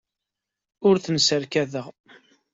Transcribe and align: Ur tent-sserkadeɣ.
Ur 0.87 0.95
tent-sserkadeɣ. 1.03 1.85